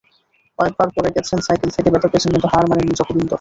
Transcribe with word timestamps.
অনেকবার 0.59 0.87
পড়ে 0.95 1.09
গেছেন 1.15 1.39
সাইকেল 1.39 1.69
থেকে, 1.69 1.89
ব্যথা 1.89 2.07
পেয়েছেন, 2.07 2.31
কিন্তু 2.31 2.47
হার 2.47 2.65
মানেননি 2.69 2.93
জগবিন্দর। 2.99 3.29